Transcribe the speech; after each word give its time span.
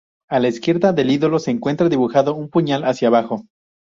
A 0.31 0.39
la 0.39 0.47
izquierda 0.47 0.93
del 0.93 1.11
ídolo 1.11 1.37
se 1.37 1.51
encuentra 1.51 1.87
dibujado 1.87 2.33
un 2.33 2.49
puñal 2.49 2.85
hacia 2.85 3.09
abajo. 3.09 3.43